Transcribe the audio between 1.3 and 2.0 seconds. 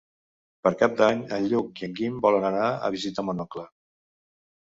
en Lluc i en